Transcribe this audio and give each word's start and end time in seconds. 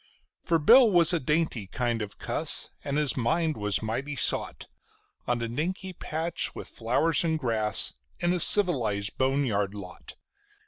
For 0.43 0.57
Bill 0.57 0.89
was 0.89 1.13
a 1.13 1.19
dainty 1.19 1.67
kind 1.67 2.01
of 2.01 2.17
cuss, 2.17 2.71
and 2.83 2.97
his 2.97 3.15
mind 3.15 3.55
was 3.55 3.83
mighty 3.83 4.15
sot 4.15 4.65
On 5.27 5.39
a 5.43 5.47
dinky 5.47 5.93
patch 5.93 6.55
with 6.55 6.69
flowers 6.69 7.23
and 7.23 7.37
grass 7.37 7.93
in 8.19 8.33
a 8.33 8.39
civilized 8.39 9.19
bone 9.19 9.45
yard 9.45 9.75
lot. 9.75 10.15